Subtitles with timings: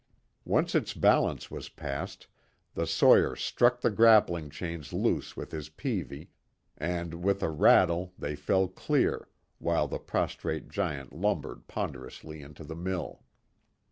[0.45, 2.25] Once its balance was passed,
[2.73, 6.31] the sawyer struck the grappling chains loose with his peavey,
[6.75, 9.27] and, with a rattle, they fell clear,
[9.59, 13.21] while the prostrate giant lumbered ponderously into the mill.